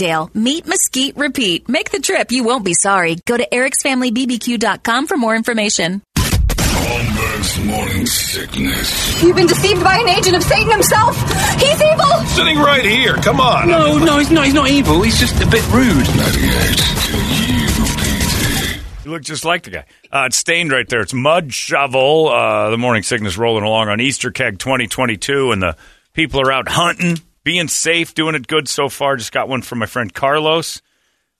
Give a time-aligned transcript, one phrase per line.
[0.00, 1.68] Meat, mesquite, repeat.
[1.68, 2.32] Make the trip.
[2.32, 3.16] You won't be sorry.
[3.26, 6.00] Go to ericsfamilybbq.com for more information.
[6.16, 9.22] Holmberg's morning sickness.
[9.22, 11.16] You've been deceived by an agent of Satan himself.
[11.60, 12.06] He's evil.
[12.28, 13.16] Sitting right here.
[13.16, 13.68] Come on.
[13.68, 14.46] No, no, he's not.
[14.46, 15.02] He's not evil.
[15.02, 16.06] He's just a bit rude.
[16.16, 19.84] 98 You look just like the guy.
[20.10, 21.00] Uh, it's stained right there.
[21.00, 22.30] It's mud shovel.
[22.30, 25.76] Uh, the morning sickness rolling along on Easter keg 2022, and the
[26.14, 27.18] people are out hunting,
[27.50, 29.16] being safe, doing it good so far.
[29.16, 30.80] Just got one from my friend Carlos,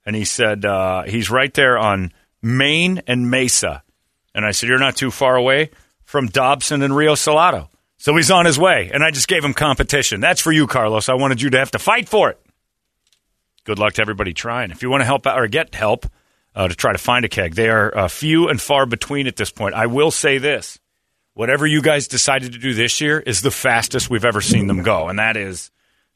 [0.05, 3.85] and he said uh, he's right there on Maine and Mesa.
[4.35, 5.71] And I said, You're not too far away
[6.03, 7.71] from Dobson and Rio Salado.
[7.97, 10.21] So he's on his way, and I just gave him competition.
[10.21, 11.09] That's for you, Carlos.
[11.09, 12.41] I wanted you to have to fight for it.
[13.63, 14.73] Good luck to everybody trying.
[14.73, 16.07] If you want to help out or get help
[16.57, 19.37] uh, to try to find a keg, they are uh, few and far between at
[19.37, 19.77] this point.
[19.77, 20.81] I will say this
[21.35, 24.83] whatever you guys decided to do this year is the fastest we've ever seen them
[24.83, 25.71] go, and that is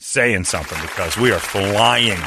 [0.05, 2.19] saying something because we are flying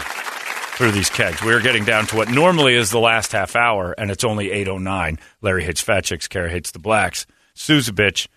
[0.76, 1.42] through these kegs.
[1.44, 4.48] We are getting down to what normally is the last half hour, and it's only
[4.50, 5.20] 8.09.
[5.42, 7.28] Larry hates fat chicks, Kara hates the blacks.
[7.54, 8.28] Sue's a bitch.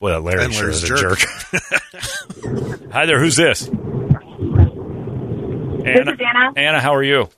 [0.00, 1.18] Well, Larry And sure Larry's is a a jerk.
[1.20, 2.80] jerk.
[2.92, 3.60] Hi there, who's this?
[3.60, 3.74] This is
[6.20, 6.52] Anna.
[6.56, 7.28] Anna, how are you?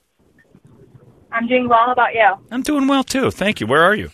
[1.31, 1.85] I'm doing well.
[1.87, 2.35] How about you?
[2.51, 3.31] I'm doing well too.
[3.31, 3.67] Thank you.
[3.67, 4.11] Where are you?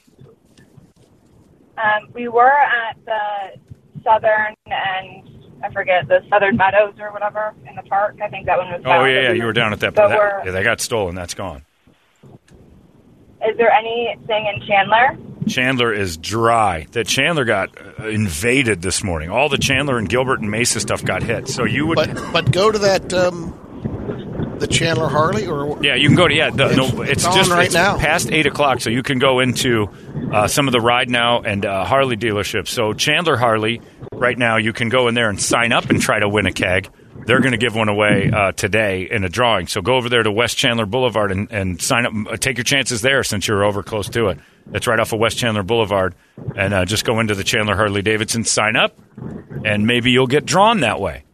[1.78, 3.60] Um, we were at the
[4.04, 8.16] Southern and I forget the Southern Meadows or whatever in the park.
[8.22, 8.82] I think that one was.
[8.84, 9.94] Oh yeah, yeah, you were down at that.
[9.94, 11.14] But that we're- yeah, they got stolen.
[11.14, 11.64] That's gone.
[13.48, 15.16] Is there anything in Chandler?
[15.48, 16.86] Chandler is dry.
[16.92, 19.30] That Chandler got uh, invaded this morning.
[19.30, 21.48] All the Chandler and Gilbert and Mesa stuff got hit.
[21.48, 26.08] So you would, But but go to that um, the Chandler Harley or yeah, you
[26.08, 26.50] can go to yeah.
[26.50, 27.96] The, It's- no, it's, it's just right it's now.
[27.98, 29.88] past eight o'clock, so you can go into
[30.32, 32.68] uh, some of the Ride Now and uh, Harley dealerships.
[32.68, 33.80] So Chandler Harley,
[34.12, 36.52] right now, you can go in there and sign up and try to win a
[36.52, 36.90] keg.
[37.26, 39.66] They're going to give one away uh, today in a drawing.
[39.66, 42.12] So go over there to West Chandler Boulevard and, and sign up.
[42.32, 44.38] Uh, Take your chances there since you're over close to it.
[44.72, 46.14] It's right off of West Chandler Boulevard.
[46.56, 48.98] And uh, just go into the Chandler Harley Davidson, sign up,
[49.64, 51.24] and maybe you'll get drawn that way.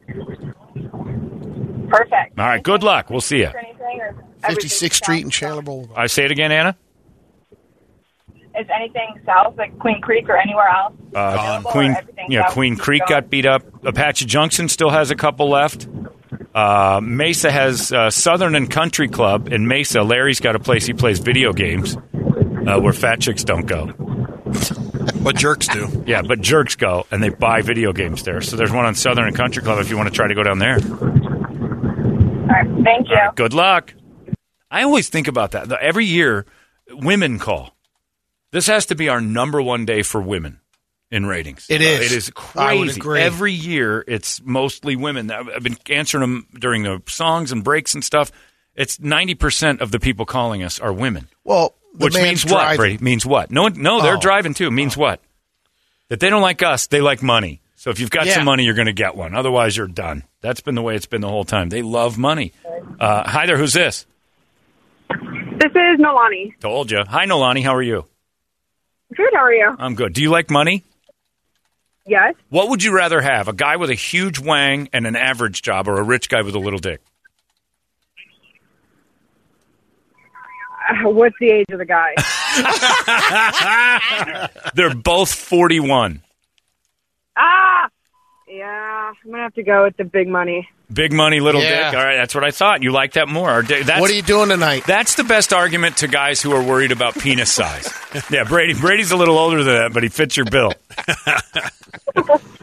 [1.89, 2.39] Perfect.
[2.39, 3.11] All right, good luck.
[3.11, 3.47] We'll see you.
[3.47, 5.97] Or anything, or 56th Street and Chandler Boulevard.
[5.97, 6.77] I say it again, Anna.
[8.59, 10.95] Is anything south, like Queen Creek or anywhere else?
[11.15, 13.21] Uh, available, Queen, everything yeah, Queen Creek going?
[13.21, 13.63] got beat up.
[13.85, 15.87] Apache Junction still has a couple left.
[16.55, 20.03] Uh, Mesa has uh, Southern and Country Club in Mesa.
[20.03, 23.93] Larry's got a place he plays video games uh, where fat chicks don't go.
[25.23, 25.87] But jerks do.
[26.07, 28.41] Yeah, but jerks go and they buy video games there.
[28.41, 30.43] So there's one on Southern and Country Club if you want to try to go
[30.45, 30.79] down there.
[32.87, 33.07] All right.
[33.07, 33.31] Thank you.
[33.35, 33.95] Good luck.
[34.71, 35.71] I always think about that.
[35.73, 36.45] Every year,
[36.91, 37.75] women call.
[38.53, 40.61] This has to be our number one day for women
[41.11, 41.67] in ratings.
[41.69, 42.01] It is.
[42.01, 43.01] Uh, it is I would crazy.
[43.01, 43.21] agree.
[43.21, 45.31] Every year, it's mostly women.
[45.31, 48.33] I've I've been answering them during the songs and breaks and stuff.
[48.75, 52.45] It's ninety percent of the people calling us are women, Well, the which man's means
[52.45, 52.51] what?
[52.61, 52.77] driving.
[52.77, 53.51] Brady means what?
[53.51, 54.21] No, no, they're Oh.
[54.21, 54.71] driving too.
[54.71, 55.21] Means what?
[56.09, 56.87] That they don't like us.
[56.87, 57.63] They like money.
[57.75, 58.35] So if you've got Yeah.
[58.35, 59.35] some money, you're going to get one.
[59.35, 60.25] Otherwise, you're done.
[60.41, 61.69] That's been the way it's been the whole time.
[61.69, 62.53] They love money.
[62.99, 63.57] Uh, hi there.
[63.59, 64.07] Who's this?
[65.11, 66.59] This is Nolani.
[66.61, 67.03] Told you.
[67.07, 67.63] Hi, Nolani.
[67.63, 68.05] How are you?
[69.15, 69.75] Good, how are you?
[69.79, 70.13] I'm good.
[70.13, 70.83] Do you like money?
[72.07, 72.35] Yes.
[72.51, 73.49] What would you rather have?
[73.49, 76.55] A guy with a huge wang and an average job, or a rich guy with
[76.55, 77.01] a little dick?
[80.89, 82.15] Uh, what's the age of the guy?
[84.75, 86.23] They're both 41.
[87.37, 87.89] ah!
[88.49, 89.13] Yeah.
[89.25, 90.69] I'm gonna have to go with the big money.
[90.93, 91.91] Big money, little Yeah.
[91.91, 91.99] dick.
[91.99, 92.83] All right, that's what I thought.
[92.83, 93.63] You like that more.
[93.63, 94.85] That's, What are you doing tonight?
[94.87, 97.93] That's the best argument to guys who are worried about penis size.
[98.31, 98.75] yeah, Brady.
[98.75, 100.73] Brady's a little older than that, but he fits your bill.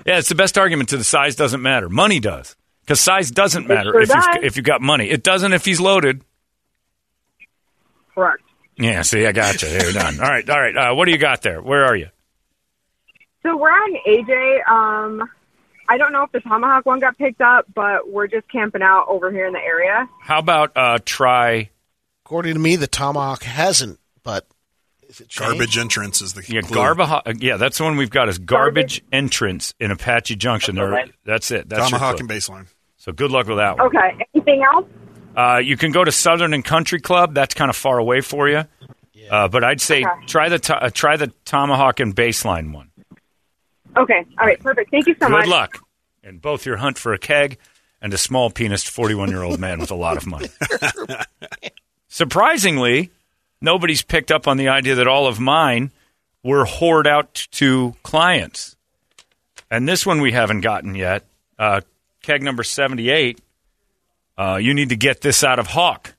[0.06, 1.90] yeah, it's the best argument to the size doesn't matter.
[1.90, 2.56] Money does.
[2.82, 5.10] Because size doesn't matter sure if you've, if you've got money.
[5.10, 6.22] It doesn't if he's loaded.
[8.14, 8.42] Correct.
[8.78, 9.70] Yeah, see, I got you.
[9.70, 10.20] There, done.
[10.20, 10.76] All right, all right.
[10.76, 11.62] Uh, what do you got there?
[11.62, 12.08] Where are you?
[13.44, 14.70] So we're on AJ.
[14.70, 15.30] Um,
[15.90, 19.06] I don't know if the Tomahawk one got picked up, but we're just camping out
[19.10, 20.08] over here in the area.
[20.22, 21.70] How about uh, try
[22.26, 24.48] According to me, the Tomahawk hasn't, but
[25.10, 25.52] is it changed?
[25.52, 26.78] Garbage entrance is the yeah, clue.
[26.78, 27.42] Garba?
[27.44, 29.04] Yeah, that's the one we've got is garbage, Garbage?
[29.12, 30.76] entrance in Apache Junction.
[30.76, 31.68] There, that's it.
[31.68, 32.68] That's your Tomahawk and baseline.
[32.98, 33.88] So good luck with that one.
[33.88, 34.26] Okay.
[34.34, 34.86] Anything else?
[35.36, 37.34] Uh, you can go to Southern and Country Club.
[37.34, 38.64] That's kind of far away for you.
[39.30, 40.26] Uh, but I'd say Okay.
[40.26, 42.90] try the to- uh, try the Tomahawk and Baseline one.
[43.98, 44.26] Okay.
[44.40, 44.60] All right.
[44.60, 44.92] Perfect.
[44.92, 45.46] Thank you so Good much.
[45.46, 45.80] Good luck
[46.24, 47.58] in both your hunt for a keg
[48.02, 50.50] and a small penis 41 year old man with a lot of money.
[52.08, 53.12] Surprisingly,
[53.62, 55.92] nobody's picked up on the idea that all of mine
[56.44, 58.76] were hoard out to clients.
[59.72, 61.26] And this one we haven't gotten yet.
[61.58, 61.82] Uh,
[62.22, 63.40] keg number 78.
[64.38, 66.16] Uh, you need to get this out of Hawk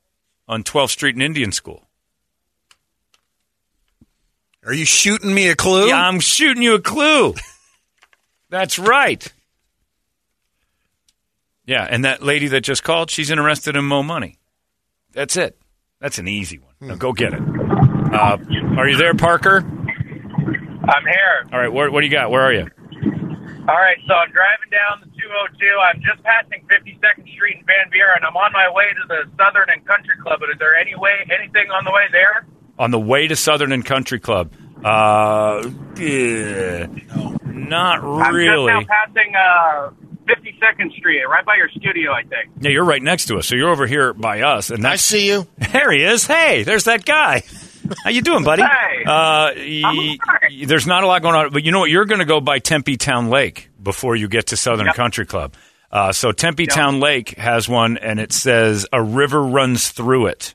[0.48, 1.84] on 12th Street in Indian School.
[4.64, 5.88] Are you shooting me a clue?
[5.88, 7.34] Yeah, I'm shooting you a clue.
[8.54, 9.26] That's right.
[11.66, 14.38] Yeah, and that lady that just called, she's interested in Mo Money.
[15.10, 15.58] That's it.
[15.98, 16.74] That's an easy one.
[16.80, 17.40] Now go get it.
[17.42, 18.38] Uh,
[18.78, 19.56] are you there, Parker?
[19.56, 21.48] I'm here.
[21.52, 22.30] All right, where, what do you got?
[22.30, 22.68] Where are you?
[23.66, 25.66] All right, so I'm driving down the 202.
[25.82, 28.22] I'm just passing 52nd Street in Van Buren.
[28.22, 30.38] I'm on my way to the Southern and Country Club.
[30.38, 32.46] But is there any way, anything on the way there?
[32.78, 34.52] On the way to Southern and Country Club.
[34.84, 35.68] Uh,
[35.98, 36.86] eh,
[37.54, 38.72] not really.
[38.72, 39.90] I'm just now passing uh,
[40.26, 42.50] 52nd Street, right by your studio, I think.
[42.60, 45.28] Yeah, you're right next to us, so you're over here by us, and I see
[45.28, 45.46] you.
[45.72, 46.26] There he is.
[46.26, 47.42] Hey, there's that guy.
[48.02, 48.62] How you doing, buddy?
[48.62, 49.04] Hey.
[49.04, 50.16] Uh, y-
[50.50, 51.90] y- there's not a lot going on, but you know what?
[51.90, 54.94] You're going to go by Tempe Town Lake before you get to Southern Yep.
[54.94, 55.54] Country Club.
[55.90, 60.54] Uh, so Tempe Town Lake has one, and it says a river runs through it.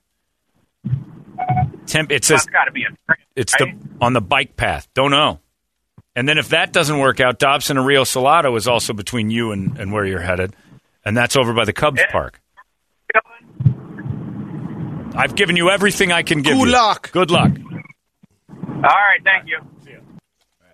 [1.85, 3.75] Temp, it says That's got to be a train, it's right?
[3.79, 4.87] the on the bike path.
[4.93, 5.39] Don't know.
[6.19, 9.53] And then if that doesn't work out, Dobson and Rio Salado is also between you
[9.53, 10.53] and, and where you're headed,
[11.05, 12.11] and that's over by the Cubs Yeah.
[12.11, 12.41] Park.
[15.15, 16.73] I've given you everything I can give Good you.
[16.73, 17.09] luck.
[17.13, 17.51] Good luck.
[18.49, 19.59] All right, thank you.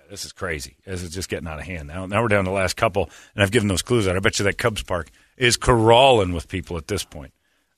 [0.09, 0.77] This is crazy.
[0.83, 1.89] This is just getting out of hand.
[1.89, 4.15] Now, now we're down to the last couple, and I've given those clues out.
[4.15, 7.33] I bet you that Cubs Park is crawling with people at this point.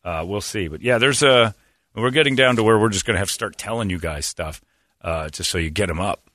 [0.05, 0.69] Uh, we'll see.
[0.69, 1.53] But yeah, there's a.
[1.95, 4.25] We're getting down to where we're just going to have to start telling you guys
[4.25, 4.61] stuff,
[5.01, 6.26] uh, just so you get them up.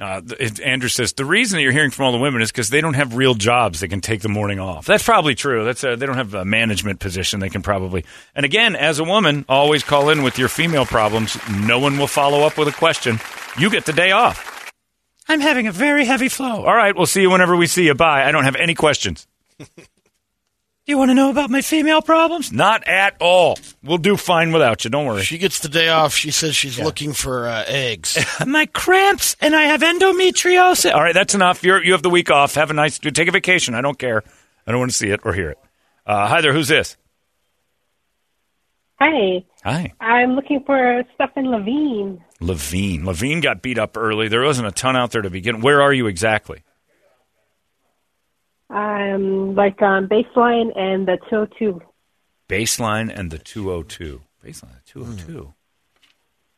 [0.00, 0.22] Uh,
[0.64, 2.94] Andrew says the reason that you're hearing from all the women is because they don't
[2.94, 3.80] have real jobs.
[3.80, 4.86] They can take the morning off.
[4.86, 5.64] That's probably true.
[5.64, 7.40] That's a, they don't have a management position.
[7.40, 8.04] They can probably.
[8.34, 11.36] And again, as a woman, always call in with your female problems.
[11.50, 13.20] No one will follow up with a question.
[13.58, 14.72] You get the day off.
[15.28, 16.64] I'm having a very heavy flow.
[16.64, 17.94] All right, we'll see you whenever we see you.
[17.94, 18.24] Bye.
[18.24, 19.26] I don't have any questions.
[20.84, 22.50] Do you want to know about my female problems?
[22.50, 23.56] Not at all.
[23.84, 24.90] We'll do fine without you.
[24.90, 25.22] Don't worry.
[25.22, 26.12] She gets the day off.
[26.12, 28.18] She says she's looking for uh, eggs.
[28.46, 30.92] my cramps and I have endometriosis.
[30.92, 31.62] All right, that's enough.
[31.62, 32.56] You're, you have the week off.
[32.56, 32.98] Have a nice.
[32.98, 33.76] Take a vacation.
[33.76, 34.24] I don't care.
[34.66, 35.58] I don't want to see it or hear it.
[36.04, 36.52] Uh, hi there.
[36.52, 36.96] Who's this?
[39.00, 39.92] Hi, Hi.
[40.00, 42.24] I'm looking for Stephen Levine.
[42.40, 43.04] Levine.
[43.04, 44.26] Levine got beat up early.
[44.28, 45.60] There wasn't a ton out there to begin.
[45.60, 46.62] Where are you exactly?
[48.72, 51.80] I'm like on baseline and the 202.
[52.48, 54.22] Baseline and the 202.
[54.44, 55.32] Baseline, the 202.
[55.32, 55.50] Hmm.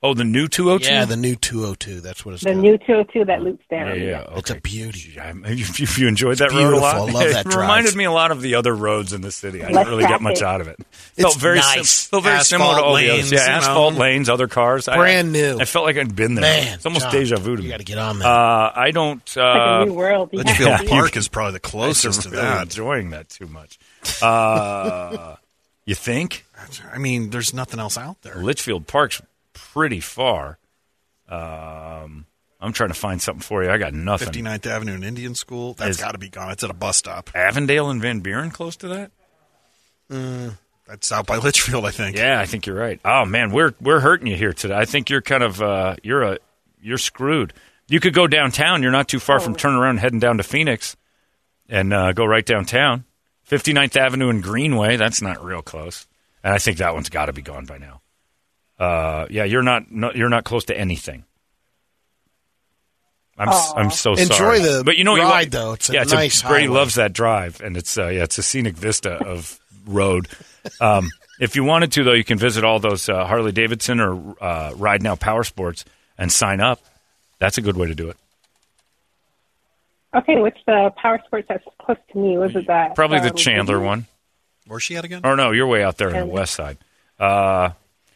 [0.06, 0.92] Oh, the new 202?
[0.92, 2.00] Yeah, the new 202.
[2.02, 2.58] That's what it's The called.
[2.62, 3.88] The new 202 that loops down.
[3.88, 4.24] Yeah, yeah.
[4.36, 5.18] It's a beauty.
[5.18, 6.80] I- You, you, you enjoyed that It's road a beautiful.
[6.82, 6.94] lot.
[6.96, 7.56] I love that It drive.
[7.62, 9.62] reminded me a lot of the other roads in the city.
[9.62, 10.76] I Less didn't really get much out of it.
[10.92, 11.88] Felt very nice.
[11.88, 13.32] sim- felt very Asphalt similar to all the lanes, others.
[13.32, 13.56] Yeah, you know.
[13.56, 14.88] asphalt lanes, other cars.
[14.88, 15.58] I- Brand new.
[15.58, 16.42] I felt like I'd been there.
[16.42, 17.72] Man, it's almost John, deja vu to you me.
[17.72, 18.26] gotta get on that.
[18.28, 19.22] Uh, I don't.
[19.22, 20.28] It's like Uh, a new world.
[20.32, 22.62] You Litchfield have Park is probably the I'm closest to really that.
[22.64, 23.78] enjoying that too much.
[24.20, 25.36] Uh,
[25.86, 26.44] you think
[26.92, 28.36] I mean, there's nothing else out there.
[28.36, 29.22] Litchfield Park's
[29.74, 30.58] pretty far?
[31.28, 32.26] Um,
[32.60, 33.70] I'm trying to find something for you.
[33.70, 34.28] I got nothing.
[34.28, 35.74] 59th Avenue and Indian School.
[35.74, 36.52] That's got to be gone.
[36.52, 37.30] It's at a bus stop.
[37.34, 39.10] Avondale and Van Buren close to that?
[40.86, 42.16] That's out by Litchfield, I think.
[42.16, 43.00] Yeah, I think you're right.
[43.04, 44.74] Oh man, we're we're hurting you here today.
[44.74, 46.38] I think you're kind of uh, you're a
[46.80, 47.52] you're screwed.
[47.88, 48.82] You could go downtown.
[48.82, 50.96] You're not too far from turning around, heading down to Phoenix,
[51.68, 53.04] and uh, go right downtown.
[53.50, 54.96] 59th Avenue and Greenway.
[54.96, 56.06] That's not real close,
[56.42, 58.00] and I think that one's got to be gone by now.
[58.78, 61.24] Uh, yeah, you're not no, you're not close to anything.
[63.36, 64.60] I'm s- I'm so Enjoy sorry.
[64.60, 65.72] the but you know what you ride, want- though.
[65.72, 66.78] It's a yeah, nice Brady highway.
[66.78, 70.28] loves that drive, and it's uh, yeah, it's a scenic vista of road.
[70.80, 74.36] Um, if you wanted to, though, you can visit all those uh, Harley Davidson or
[74.40, 75.84] uh, Ride Now Power Sports
[76.16, 76.80] and sign up.
[77.40, 78.16] That's a good way to do it.
[80.14, 82.38] Okay, which the power sports that's close to me?
[82.38, 82.94] Was it that?
[82.94, 84.06] Probably the um, Chandler one.
[84.68, 85.22] Where's she at again?
[85.24, 86.78] Or no, you're way out there on the west side.
[87.18, 87.70] Uh,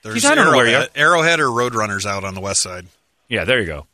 [0.08, 0.66] There's geez, I don't know where.
[0.66, 2.86] Arrowhead, Arrowhead or Roadrunners out on the west side.
[3.28, 3.86] Yeah, there you go.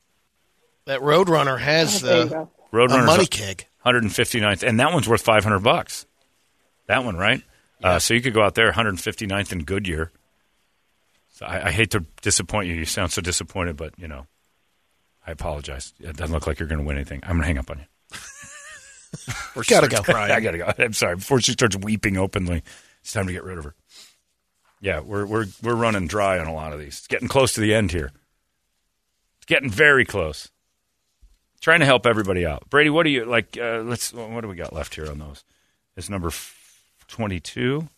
[0.87, 2.47] That Roadrunner has Oh, there you uh,
[2.89, 3.07] go.
[3.07, 3.67] Money keg.
[3.85, 6.07] 159th, and that one's worth 500 bucks.
[6.87, 7.43] That one, right?
[7.83, 10.11] Uh, so you could go out there, 159th in Goodyear.
[11.33, 12.75] So I, I hate to disappoint you.
[12.75, 14.27] You sound so disappointed, but you know,
[15.27, 15.93] I apologize.
[16.01, 17.21] It doesn't look like you're going to win anything.
[17.25, 17.85] I'm going to hang up on you.
[19.57, 20.03] Or she Gotta go.
[20.03, 20.33] Crying.
[20.33, 20.73] I got to go.
[20.79, 21.17] I'm sorry.
[21.17, 22.63] Before she starts weeping openly,
[23.03, 23.75] it's time to get rid of her.
[24.85, 26.99] Yeah, we're we're we're running dry on a lot of these.
[26.99, 28.13] It's getting close to the end here.
[29.39, 30.51] It's getting very close.
[31.63, 32.69] Trying to help everybody out.
[32.69, 33.57] Brady, what do you like?
[33.59, 34.13] Uh, let's.
[34.13, 35.43] What do we got left here on those?
[35.97, 36.31] Is number
[37.09, 37.89] twenty-two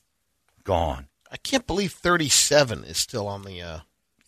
[0.63, 1.09] gone?
[1.33, 3.61] I can't believe 37 is still on the.
[3.61, 3.79] Uh...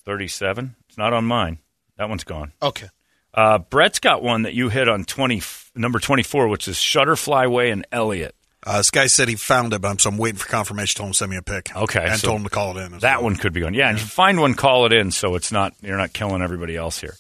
[0.04, 0.74] Thirty-seven.
[0.88, 1.58] It's not on mine.
[1.96, 2.54] That one's gone.
[2.60, 2.88] Okay.
[3.32, 5.42] Uh, Brett's got one that you hit on twenty
[5.76, 8.34] number twenty-four, which is Shutterfly Way and Elliot.
[8.66, 10.98] Uh, this guy said he found it, but I'm, so I'm waiting for confirmation.
[10.98, 11.74] Told him to send me a pic.
[11.74, 12.98] Okay, and so told him to call it in.
[12.98, 13.24] That well.
[13.24, 13.74] one could be going.
[13.74, 16.76] Yeah, and you find one, call it in so it's not you're not killing everybody
[16.76, 17.16] else here.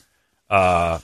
[0.50, 0.98] Uh,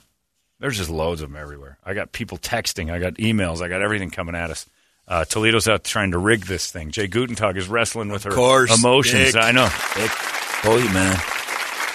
[0.59, 1.79] there's just loads of them everywhere.
[1.85, 2.93] I got people texting.
[2.93, 3.63] I got emails.
[3.63, 4.67] I got everything coming at us.
[5.07, 6.91] Uh, Toledo's out trying to rig this thing.
[6.91, 9.33] Jay Gutentag is wrestling with her course, emotions.
[9.33, 9.43] Dick.
[9.43, 9.69] I know.
[9.95, 10.11] Dick,
[10.63, 11.15] told you, man.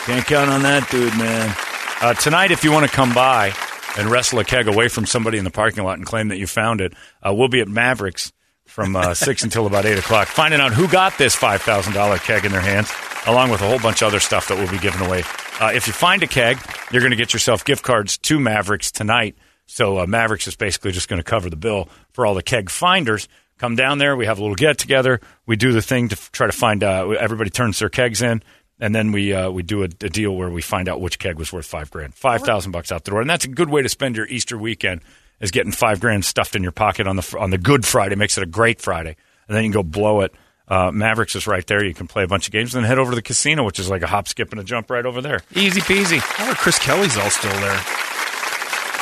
[0.06, 1.56] Can't count on that, dude, man.
[2.02, 3.52] Uh, tonight, if you want to come by
[3.98, 6.48] and wrestle a keg away from somebody in the parking lot and claim that you
[6.48, 6.94] found it,
[7.26, 8.32] uh, we'll be at Mavericks
[8.66, 12.52] from uh, 6 until about 8 o'clock, finding out who got this $5,000 keg in
[12.52, 12.92] their hands,
[13.26, 15.24] along with a whole bunch of other stuff that we'll be giving away.
[15.60, 16.58] Uh, if you find a keg,
[16.92, 19.36] you're going to get yourself gift cards to Mavericks tonight.
[19.66, 22.70] So uh, Mavericks is basically just going to cover the bill for all the keg
[22.70, 23.28] finders.
[23.58, 24.16] Come down there.
[24.16, 25.20] We have a little get together.
[25.46, 26.82] We do the thing to f- try to find.
[26.82, 28.42] Uh, everybody turns their kegs in,
[28.80, 31.38] and then we uh, we do a, a deal where we find out which keg
[31.38, 33.82] was worth five grand, five thousand bucks out the door, and that's a good way
[33.82, 35.02] to spend your Easter weekend.
[35.40, 38.38] Is getting five grand stuffed in your pocket on the on the Good Friday makes
[38.38, 39.16] it a great Friday,
[39.48, 40.34] and then you can go blow it.
[40.68, 41.84] Uh, Mavericks is right there.
[41.84, 43.80] You can play a bunch of games, and then head over to the casino, which
[43.80, 45.40] is like a hop, skip, and a jump right over there.
[45.56, 46.22] Easy peasy.
[46.40, 47.80] I wonder Chris Kelly's all still there.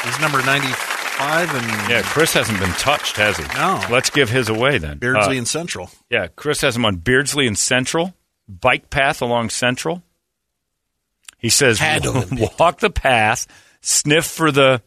[0.06, 3.44] He's number 95 and Yeah, Chris hasn't been touched, has he?
[3.56, 3.82] No.
[3.92, 5.00] Let's give his away then.
[5.00, 5.90] Beardsley Uh, and Central.
[6.10, 8.14] Yeah, Chris has him on Beardsley and Central,
[8.48, 10.04] bike path along Central.
[11.38, 13.48] He says, Had to have been walk the path,
[13.82, 14.82] sniff for the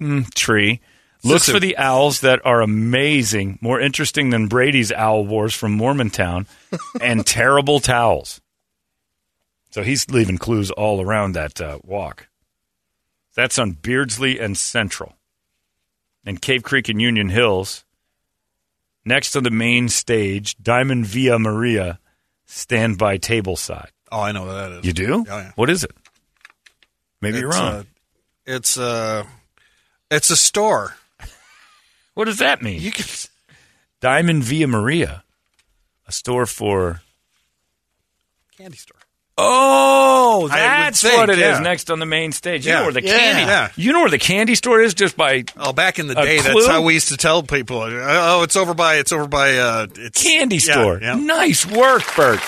[0.00, 0.80] mm, tree,
[1.24, 1.54] look Listen.
[1.54, 6.46] for the owls that are amazing, more interesting than Brady's Owl Wars from Mormontown,
[7.00, 8.40] and terrible towels.
[9.70, 12.28] So he's leaving clues all around that uh, walk.
[13.34, 15.14] That's on Beardsley and Central.
[16.24, 17.84] And Cave Creek and Union Hills.
[19.04, 22.00] Next on the main stage, Diamond Via Maria,
[22.48, 23.90] stand by table side.
[24.10, 24.84] Oh, I know what that is.
[24.84, 25.24] You do?
[25.28, 25.52] Oh, yeah.
[25.54, 25.92] What is it?
[27.20, 27.74] Maybe you're It's, wrong.
[27.74, 27.82] uh,
[28.46, 29.24] it's uh,
[30.10, 30.96] it's a store.
[32.14, 32.80] what does that mean?
[32.80, 33.04] You can.
[34.00, 35.22] Diamond Via Maria,
[36.06, 37.02] a store for.
[38.56, 38.97] Candy store.
[39.40, 41.40] Oh, that's think, what it is.
[41.40, 41.58] yeah.
[41.60, 42.66] Next on the main stage.
[42.66, 42.78] You Yeah.
[42.80, 43.16] know where the Yeah.
[43.18, 43.42] candy.
[43.42, 43.68] Yeah.
[43.76, 46.54] You know where the candy store is just by Oh, back in the day, clue?
[46.54, 47.80] that's how we used to tell people.
[47.82, 48.96] Oh, it's over by.
[48.96, 49.56] It's over by.
[49.56, 50.98] Uh, it's candy store.
[51.00, 52.40] Yeah, Nice work, Bert.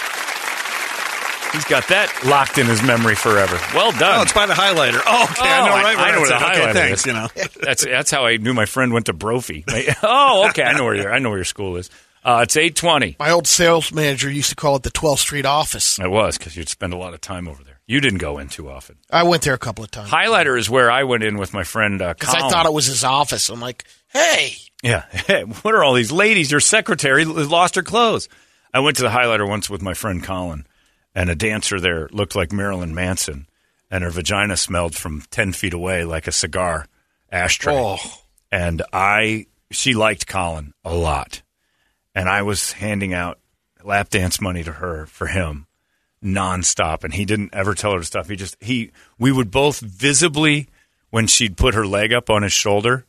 [1.53, 3.59] He's got that locked in his memory forever.
[3.75, 4.21] Well done.
[4.21, 5.03] Oh, it's by the highlighter.
[5.05, 5.49] Oh, okay.
[5.49, 6.43] I Oh, know I- right I where know where the at.
[6.53, 7.01] Okay, highlighter thanks.
[7.01, 7.07] is.
[7.07, 7.29] You know.
[7.61, 9.65] That's that's how I knew my friend went to Brophy.
[10.05, 10.63] oh, okay.
[10.63, 11.91] I know where your I know where your school is.
[12.25, 13.17] Uh, it's eight twenty.
[13.19, 15.99] My old sales manager used to call it the 12th Street office.
[15.99, 17.81] It was because you'd spend a lot of time over there.
[17.87, 18.99] You didn't go in too often.
[19.11, 20.11] I went there a couple of times.
[20.11, 22.87] Highlighter is where I went in with my friend uh, Because I thought it was
[22.87, 23.49] his office.
[23.49, 25.05] I'm like, hey, Yeah.
[25.63, 26.51] what are all these ladies?
[26.51, 28.29] Your secretary lost her clothes.
[28.73, 30.67] I went to the highlighter once with my friend Colin,
[31.15, 33.49] and a dancer there looked like Marilyn Manson,
[33.91, 36.87] and her vagina smelled from 10 feet away like a cigar
[37.33, 37.75] ashtray.
[37.75, 37.99] Oh.
[38.53, 41.43] And I, she liked Colin a lot.
[42.21, 43.39] And I was handing out
[43.83, 45.67] lap dance money to her for him
[46.23, 47.03] nonstop.
[47.03, 48.27] And he didn't ever tell her to stop.
[48.27, 50.69] He just, he, we would both visibly,
[51.09, 53.07] when she'd put her leg up on his shoulder,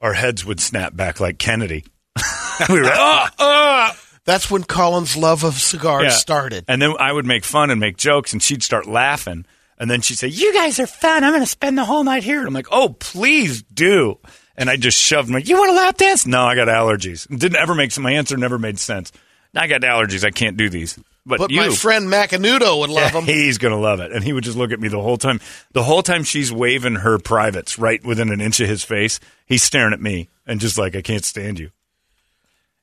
[0.00, 1.84] our heads would snap back like Kennedy.
[2.70, 3.90] we were oh, oh.
[4.24, 6.10] that's when Colin's love of cigars Yeah.
[6.10, 6.64] started.
[6.66, 9.44] And then I would make fun and make jokes, and she'd start laughing.
[9.78, 11.22] And then she'd say, You guys are fun.
[11.22, 12.38] I'm going to spend the whole night here.
[12.38, 14.20] And I'm like, Oh, please do.
[14.56, 16.26] And I just shoved him like, You want a lap dance?
[16.26, 17.30] No, I got allergies.
[17.30, 19.12] It didn't ever make my answer never made sense.
[19.54, 20.24] I got allergies.
[20.24, 20.98] I can't do these.
[21.26, 23.24] But, But you, my friend Macanudo would love them.
[23.24, 25.40] He's gonna love it, and he would just look at me the whole time.
[25.72, 29.62] The whole time she's waving her privates right within an inch of his face, he's
[29.62, 31.70] staring at me and just like, I can't stand you.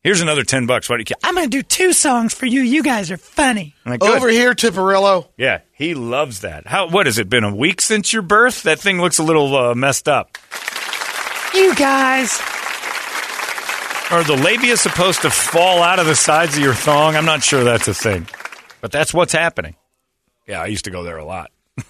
[0.04, 0.90] Here's another ten bucks.
[0.90, 1.16] Why do you?
[1.24, 2.62] I'm going to do two songs for you.
[2.62, 3.76] You guys are funny.
[3.86, 4.04] Like.
[4.04, 5.28] Over here, Tiparillo.
[5.38, 6.66] Yeah, he loves that.
[6.66, 6.88] How?
[6.90, 8.64] What has it been a week since your birth?
[8.64, 10.40] That thing looks a little uh, messed up.
[11.54, 12.40] You guys.
[14.10, 17.16] Are the labia supposed to fall out of the sides of your thong?
[17.16, 18.28] I'm not sure that's a thing,
[18.82, 19.76] but that's what's happening.
[20.48, 21.52] Yeah, I used to go there a lot.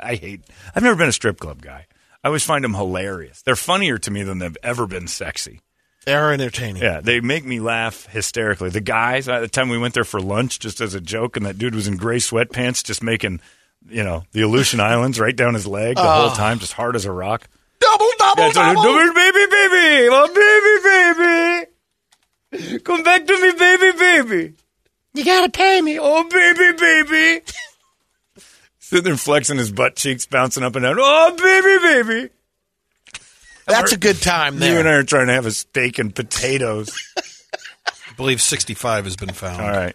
[0.00, 0.42] I hate.
[0.74, 1.86] I've never been a strip club guy.
[2.22, 3.42] I always find them hilarious.
[3.42, 5.60] They're funnier to me than they've ever been sexy.
[6.06, 6.82] They're entertaining.
[6.82, 8.70] Yeah, they make me laugh hysterically.
[8.70, 11.46] The guys, at the time we went there for lunch, just as a joke, and
[11.46, 13.40] that dude was in gray sweatpants, just making,
[13.88, 16.34] you know, the Aleutian Islands right down his leg the whole Oh.
[16.34, 17.48] time, just hard as a rock.
[18.00, 18.82] Double, double, Yeah, double.
[18.82, 21.66] double, baby, baby, oh
[22.50, 24.54] baby, baby, come back to me, baby, baby.
[25.14, 25.98] You got to pay me.
[26.00, 27.44] Oh baby, baby.
[28.78, 30.96] Sitting there flexing his butt cheeks, bouncing up and down.
[30.98, 32.30] Oh baby, baby.
[33.66, 36.90] That's a good time You and I are trying to have a steak and potatoes.
[37.86, 39.60] I believe 65 has been found.
[39.62, 39.94] All right,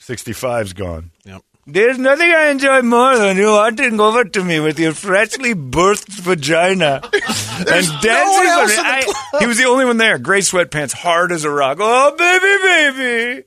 [0.00, 1.10] 65's gone.
[1.24, 1.42] Yep.
[1.64, 6.08] There's nothing I enjoy more than you walking over to me with your freshly birthed
[6.20, 8.02] vagina and dancing.
[8.02, 8.84] with in it.
[8.84, 10.18] I- he was the only one there.
[10.18, 11.78] Gray sweatpants, hard as a rock.
[11.80, 12.56] Oh, baby,
[12.98, 13.44] baby.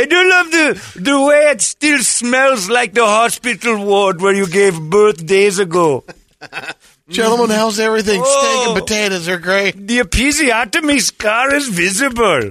[0.00, 4.48] I do love the the way it still smells like the hospital ward where you
[4.48, 6.04] gave birth days ago.
[7.08, 8.20] Gentlemen, how's everything?
[8.24, 8.40] Oh.
[8.40, 8.72] Steak Oh.
[8.74, 9.86] and potatoes are great.
[9.86, 12.50] The episiotomy scar is visible.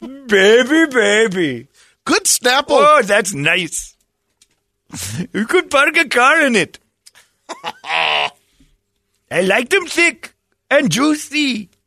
[0.26, 1.68] baby, baby.
[2.04, 2.66] Good Snapple.
[2.70, 3.96] Oh, that's nice.
[5.32, 6.78] You could park a car in it.
[7.84, 8.30] I
[9.42, 10.34] like them thick
[10.70, 11.70] and juicy.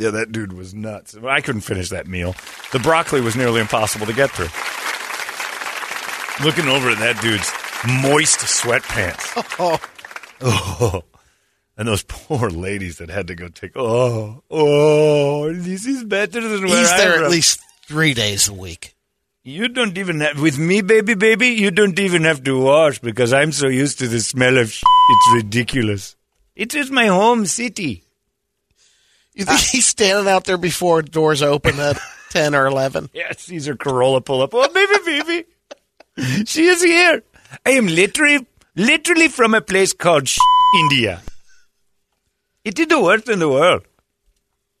[0.00, 1.16] Yeah, that dude was nuts.
[1.16, 2.36] I couldn't finish that meal.
[2.70, 4.46] The broccoli was nearly impossible to get through.
[6.46, 7.50] Looking over at that dude's
[8.04, 9.44] moist sweatpants.
[10.40, 11.02] Oh.
[11.76, 13.72] And those poor ladies that had to go take.
[13.74, 18.52] Oh, oh, this is better than where He's I there at least three days a
[18.52, 18.94] week.
[19.44, 23.32] You don't even have, with me, baby, baby, you don't even have to wash because
[23.32, 26.14] I'm so used to the smell of It's ridiculous.
[26.54, 28.02] It is my home city.
[29.34, 31.98] You think he's standing out there before doors open at
[32.30, 33.08] 10 or 11?
[33.14, 34.50] Yeah, Caesar Corolla pull up.
[34.52, 35.44] Oh, baby, baby.
[36.46, 37.22] She is here.
[37.64, 40.28] I am literally, literally from a place called
[40.80, 41.22] India.
[42.64, 43.84] It is the worst in the world.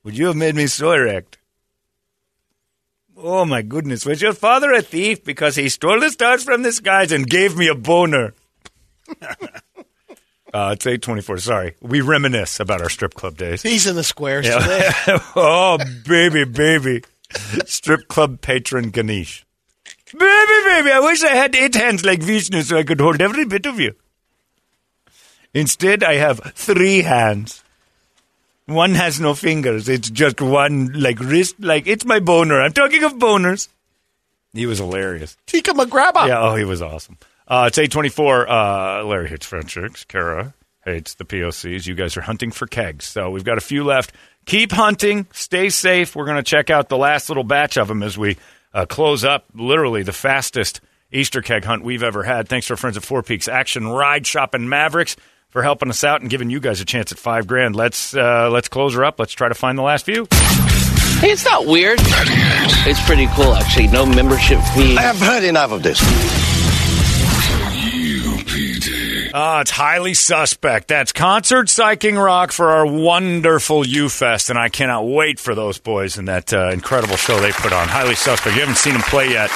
[0.02, 1.37] Would you have made me so erect?
[3.20, 6.70] Oh my goodness, was your father a thief because he stole the stars from the
[6.70, 8.32] skies and gave me a boner?
[9.22, 11.74] uh, it's 824, sorry.
[11.82, 13.62] We reminisce about our strip club days.
[13.62, 14.88] He's in the squares today.
[15.08, 15.18] Yeah.
[15.36, 17.02] oh, baby, baby.
[17.66, 19.44] Strip club patron Ganesh.
[20.12, 23.44] Baby, baby, I wish I had eight hands like Vishnu so I could hold every
[23.44, 23.94] bit of you.
[25.52, 27.64] Instead, I have three hands.
[28.68, 29.88] One has no fingers.
[29.88, 32.60] It's just one, like, wrist, like, it's my boner.
[32.60, 33.68] I'm talking of boners.
[34.52, 35.38] He was hilarious.
[35.46, 36.28] Tika McGrabba.
[36.28, 37.16] Yeah, oh, he was awesome.
[37.46, 38.48] Uh, it's 824.
[38.48, 40.04] Uh, Larry hates French chicks.
[40.04, 40.52] Kara
[40.84, 41.86] hates the POCs.
[41.86, 43.06] You guys are hunting for kegs.
[43.06, 44.12] So we've got a few left.
[44.44, 45.26] Keep hunting.
[45.32, 46.14] Stay safe.
[46.14, 48.36] We're going to check out the last little batch of them as we
[48.74, 52.48] uh, close up literally the fastest Easter keg hunt we've ever had.
[52.48, 55.16] Thanks to our friends at Four Peaks Action Ride Shop and Mavericks
[55.58, 57.74] for helping us out and giving you guys a chance at five grand.
[57.74, 59.18] Let's uh, let's close her up.
[59.18, 60.28] Let's try to find the last few.
[61.18, 61.98] Hey, it's not weird.
[62.00, 63.88] It's pretty cool, actually.
[63.88, 64.96] No membership fee.
[64.96, 65.98] I have heard enough of this.
[69.34, 70.86] Ah, it's highly suspect.
[70.86, 75.78] That's concert psyching rock for our wonderful U Fest, and I cannot wait for those
[75.78, 77.88] boys and that uh, incredible show they put on.
[77.88, 78.54] Highly suspect.
[78.54, 79.50] You haven't seen them play yet.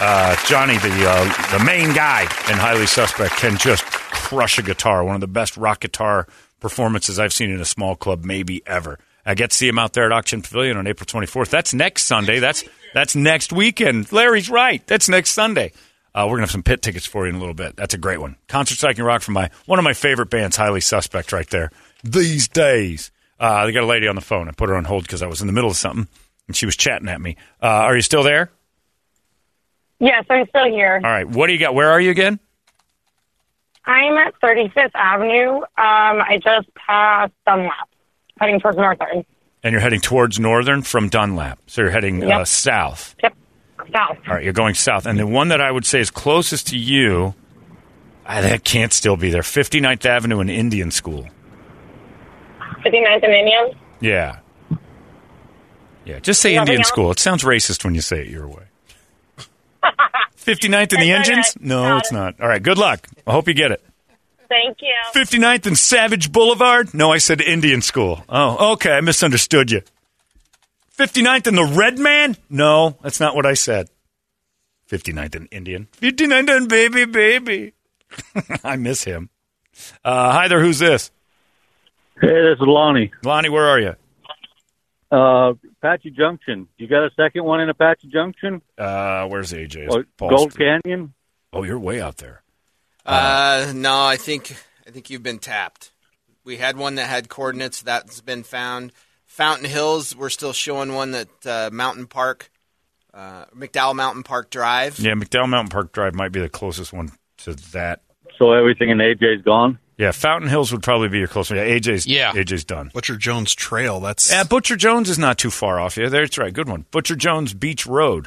[0.00, 5.04] Uh, Johnny, the uh, the main guy in Highly Suspect, can just crush a guitar.
[5.04, 6.26] One of the best rock guitar
[6.60, 8.98] performances I've seen in a small club, maybe ever.
[9.24, 11.48] I get to see him out there at Ak-Chin Pavilion on April 24th.
[11.48, 12.40] That's next Sunday.
[12.40, 14.10] That's that's next weekend.
[14.12, 14.84] Larry's right.
[14.86, 15.72] That's next Sunday.
[16.14, 17.76] Uh, we're gonna have some pit tickets for you in a little bit.
[17.76, 18.36] That's a great one.
[18.48, 21.70] Concert Psyching Rock from my one of my favorite bands, Highly Suspect, right there.
[22.02, 24.48] These days, uh, they got a lady on the phone.
[24.48, 26.08] I put her on hold because I was in the middle of something,
[26.46, 27.36] and she was chatting at me.
[27.62, 28.50] Uh, are you still there?
[30.00, 31.00] Yes, I'm still here.
[31.02, 31.28] All right.
[31.28, 31.74] What do you got?
[31.74, 32.38] Where are you again?
[33.86, 35.56] I'm at 35th Avenue.
[35.58, 37.88] Um, I just passed Dunlap,
[38.40, 39.24] heading towards Northern.
[39.62, 41.58] And you're heading towards Northern from Dunlap.
[41.66, 43.14] So you're heading uh, south.
[43.22, 43.34] Yep,
[43.92, 44.18] south.
[44.26, 45.06] All right, you're going south.
[45.06, 47.34] And the one that I would say is closest to you,
[48.26, 49.42] I, that can't still be there.
[49.42, 51.26] 59th Avenue and Indian School.
[52.84, 53.70] 59th and Indian.
[54.00, 54.38] Yeah.
[56.04, 56.88] Yeah, just say Nothing Indian else?
[56.88, 57.10] school.
[57.10, 58.64] It sounds racist when you say it your way.
[60.36, 61.56] 59th in the engines?
[61.60, 62.40] No, Got it's not.
[62.40, 63.08] All right, good luck.
[63.26, 63.82] I hope you get it.
[64.48, 64.94] Thank you.
[65.14, 66.94] 59th and Savage Boulevard?
[66.94, 68.24] No, I said Indian school.
[68.28, 68.92] Oh, okay.
[68.92, 69.82] I misunderstood you.
[70.96, 72.36] 59th and the Red Man?
[72.48, 73.88] No, that's not what I said.
[74.90, 75.88] 59th and Indian.
[76.00, 77.72] 59th and Baby Baby.
[78.64, 79.30] I miss him.
[80.04, 80.60] Uh, hi there.
[80.60, 81.10] Who's this?
[82.20, 83.10] Hey, this is Lonnie.
[83.24, 83.96] Lonnie, where are you?
[85.10, 86.68] Uh, Apache Junction.
[86.76, 88.62] You got a second one in Apache Junction?
[88.76, 89.90] Uh, where's AJ?
[89.90, 90.82] Or Paul Gold Street.
[90.84, 91.14] Canyon?
[91.52, 92.42] Oh, you're way out there.
[93.06, 95.92] Uh, no, I think I think you've been tapped.
[96.42, 98.92] We had one that had coordinates that's been found.
[99.26, 102.50] Fountain Hills, we're still showing one that uh, Mountain Park,
[103.12, 104.98] uh, McDowell Mountain Park Drive.
[104.98, 108.02] Yeah, McDowell Mountain Park Drive might be the closest one to that.
[108.38, 109.78] So everything in AJ's gone?
[109.96, 111.56] Yeah, Fountain Hills would probably be your closest.
[111.56, 112.32] Yeah, AJ's Yeah.
[112.32, 112.90] AJ's done.
[112.92, 114.00] Butcher Jones Trail.
[114.00, 115.96] That's Yeah, Butcher Jones is not too far off.
[115.96, 116.52] Yeah, that's right.
[116.52, 116.84] Good one.
[116.90, 118.26] Butcher Jones Beach Road.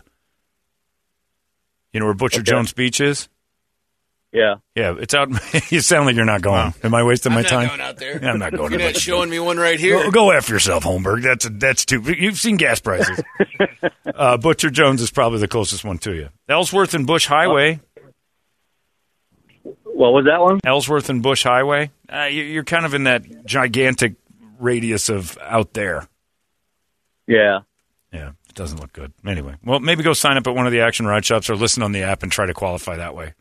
[1.93, 2.51] You know where Butcher Okay.
[2.51, 3.27] Jones Beach is?
[4.32, 4.56] Yeah.
[4.75, 5.30] Yeah, it's out.
[5.71, 6.73] you sound like you're not going.
[6.84, 7.67] Am I wasting I'm my not time?
[7.69, 8.19] going out there.
[8.23, 8.71] I'm not going.
[8.71, 10.03] You're not showing me one right here.
[10.03, 11.23] Go, go after yourself, Holmberg.
[11.23, 12.01] That's a, that's too.
[12.01, 13.21] You've seen gas prices.
[14.15, 16.30] uh, Butcher Jones is probably the closest one to you.
[16.47, 17.80] Ellsworth and Bush Highway.
[19.98, 20.60] What was that one?
[20.64, 21.90] Ellsworth and Bush Highway.
[22.08, 24.14] Uh, you- you're kind of in that gigantic
[24.60, 26.08] radius of out there.
[27.26, 27.62] Yeah.
[28.14, 29.12] Yeah, it doesn't look good.
[29.26, 31.82] Anyway, well, maybe go sign up at one of the Action Ride shops or listen
[31.82, 33.34] on the app and try to qualify that way.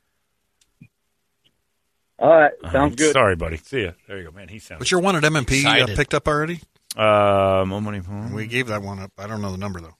[2.19, 2.53] All right.
[2.63, 2.97] Sounds right.
[2.97, 3.13] good.
[3.13, 3.59] Sorry, buddy.
[3.59, 3.91] See ya.
[4.09, 4.49] There you go, man.
[4.49, 4.79] He sounds.
[4.79, 5.97] But your one at MMP uh, Excited.
[5.97, 6.61] picked up already?
[6.97, 8.01] Uh, money.
[8.33, 9.13] We gave that one up.
[9.19, 9.97] I don't know the number though.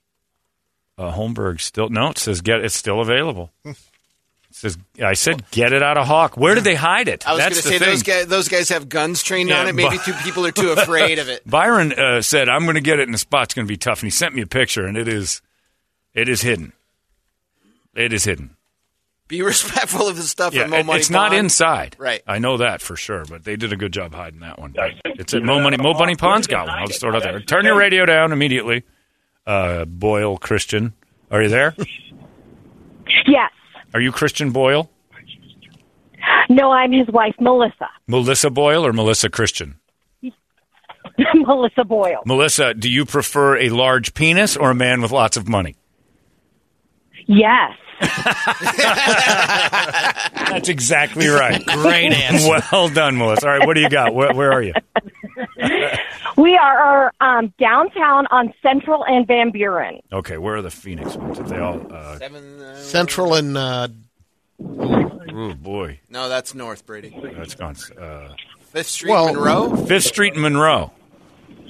[0.97, 2.09] Uh, Holmberg still no.
[2.09, 2.65] It says get.
[2.65, 3.53] It's still available.
[4.57, 6.37] It says I said get it out of Hawk.
[6.39, 7.29] Where did they hide it?
[7.29, 7.89] I was going That's to the say thing.
[7.91, 9.75] those guys, those guys have guns trained Yeah, on it.
[9.75, 11.43] Maybe two people are too afraid of it.
[11.49, 14.01] Byron uh, said, "I'm going to get it, and the spot's going to be tough."
[14.01, 15.43] And he sent me a picture, and it is,
[16.15, 16.73] it is hidden.
[17.95, 18.57] It is hidden.
[19.29, 21.97] Be respectful of the stuff Yeah, at Mo Money it's not inside.
[21.99, 22.23] Right.
[22.27, 24.75] I know that for sure, but they did a good job hiding that one.
[25.05, 25.77] It's at Mo Money.
[25.77, 26.79] Mo Bunny Pond's got one.
[26.79, 27.41] I'll just throw it out there.
[27.41, 28.85] Turn your radio down immediately.
[29.47, 30.95] Uh, Boyle Christian,
[31.31, 31.75] are you there?
[33.27, 33.51] Yes.
[33.97, 34.91] Are you Christian Boyle?
[36.51, 37.89] No, I'm his wife, Melissa.
[38.07, 39.81] Melissa Boyle or Melissa Christian?
[41.35, 42.21] Melissa Boyle.
[42.27, 45.77] Melissa, do you prefer a large penis or a man with lots of money?
[47.27, 47.73] Yes.
[50.37, 51.65] That's exactly right.
[51.65, 52.61] Great answer.
[52.71, 53.47] Well done, Melissa.
[53.47, 54.15] All right, what do you got?
[54.15, 54.75] Where, where are you?
[56.37, 60.01] We are um, downtown on Central and Van Buren.
[60.13, 61.39] Okay, where are the Phoenix ones?
[61.39, 61.81] If they all.
[61.91, 62.19] Uh,
[62.77, 63.89] Central and uh,
[64.61, 67.17] oh boy, No, that's North Brady.
[67.37, 67.77] that's gone.
[67.99, 69.77] Uh, Fifth Street, Monroe.
[69.87, 70.93] Fifth Street and Monroe.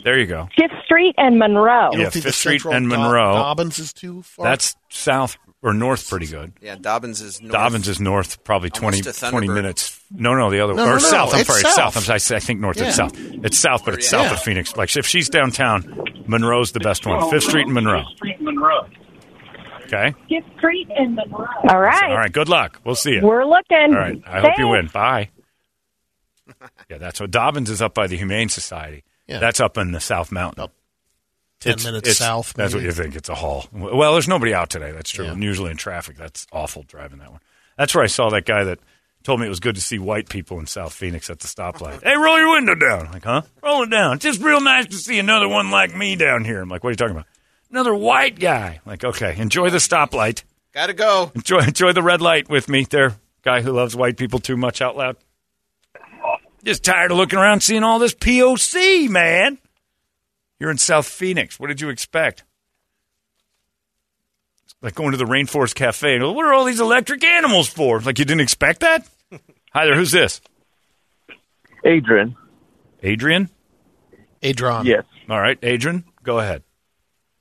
[0.02, 0.48] There you go.
[0.56, 1.90] Fifth Street and Monroe.
[1.92, 3.34] Yeah, Fifth Street and Monroe.
[3.34, 4.44] Dobbins is too far.
[4.46, 6.52] That's south or north, pretty good.
[6.62, 7.52] Yeah, Dobbins is north.
[7.52, 10.00] Dobbins is north, probably 20, 20 minutes.
[10.10, 11.34] No, no, the other No, or no, no, south.
[11.34, 11.74] I'm sorry, south.
[11.94, 12.08] south.
[12.08, 12.76] I'm, I say- I think north.
[12.78, 12.86] Yeah.
[12.86, 13.12] It's south.
[13.16, 14.22] It's south, but it's Yeah.
[14.22, 14.76] south of Phoenix.
[14.76, 15.82] Like if she's downtown,
[16.26, 17.28] Monroe's the best one.
[17.30, 18.02] Fifth Street and Monroe.
[18.04, 18.86] Fifth Street and Monroe.
[19.86, 20.14] Okay.
[20.28, 21.46] Fifth Street and Monroe.
[21.68, 22.10] All right.
[22.10, 22.32] All right.
[22.32, 22.80] Good luck.
[22.84, 23.22] We'll see you.
[23.22, 23.76] We're looking.
[23.94, 24.22] All right.
[24.26, 24.86] I hope you win.
[24.86, 25.30] Bye.
[26.88, 29.02] Yeah, that's what Dobbins is up by the Humane Society.
[29.26, 29.40] Yeah.
[29.40, 30.68] That's up in the South Mountain.
[31.60, 32.84] 10 minutes south, That's maybe.
[32.84, 33.16] what you think.
[33.16, 33.66] It's a haul.
[33.72, 34.92] Well, there's nobody out today.
[34.92, 35.26] That's true.
[35.26, 37.40] And usually in traffic, that's awful driving that one.
[37.78, 38.78] That's where I saw that guy that
[39.24, 42.02] told me it was good to see white people in South Phoenix at the stoplight.
[42.04, 43.06] hey, roll your window down.
[43.06, 43.42] I'm like, huh?
[43.62, 44.16] Roll it down.
[44.16, 46.60] It's just real nice to see another one like me down here.
[46.60, 47.26] I'm like, what are you talking about?
[47.70, 48.80] Another white guy.
[48.84, 50.42] I'm like, okay, enjoy the stoplight.
[50.72, 51.32] Gotta go.
[51.34, 54.80] Enjoy, enjoy the red light with me there, guy who loves white people too much
[54.82, 55.16] out loud.
[56.64, 59.58] Just tired of looking around seeing all this POC, man.
[60.58, 61.60] You're in South Phoenix.
[61.60, 62.44] What did you expect?
[64.64, 68.00] It's like going to the Rainforest Cafe and what are all these electric animals for?
[68.00, 69.06] Like you didn't expect that?
[69.72, 70.40] Hi there, who's this?
[71.84, 72.36] Adrian.
[73.02, 73.50] Adrian?
[74.42, 74.86] Adrian.
[74.86, 75.04] Yes.
[75.28, 76.62] All right, Adrian, go ahead.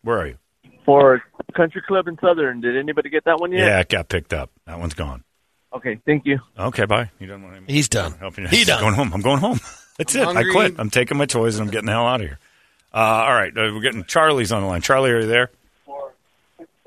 [0.01, 0.37] Where are you?
[0.85, 1.23] For
[1.55, 2.61] Country Club in Southern.
[2.61, 3.59] Did anybody get that one yet?
[3.59, 4.51] Yeah, it got picked up.
[4.67, 5.23] That one's gone.
[5.73, 6.39] Okay, thank you.
[6.57, 7.09] Okay, bye.
[7.19, 8.13] You done want He's done.
[8.13, 8.47] Help you.
[8.47, 8.81] He He's done.
[8.81, 9.11] Going home.
[9.13, 9.59] I'm going home.
[9.97, 10.25] That's I'm it.
[10.25, 10.49] hungry.
[10.49, 10.75] I quit.
[10.77, 12.39] I'm taking my toys and I'm getting the hell out of here.
[12.95, 14.81] Uh, all right, uh, we're getting Charlie's on the line.
[14.81, 15.51] Charlie, are you there?